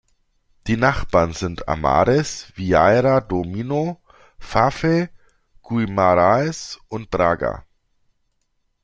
[0.65, 4.01] Die Nachbarn sind Amares, Vieira do Minho,
[4.39, 5.11] Fafe,
[5.61, 7.65] Guimarães und Braga.